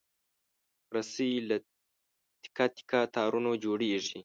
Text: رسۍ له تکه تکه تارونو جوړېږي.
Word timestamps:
رسۍ 0.95 1.31
له 1.49 1.55
تکه 2.41 2.65
تکه 2.75 2.99
تارونو 3.15 3.51
جوړېږي. 3.63 4.19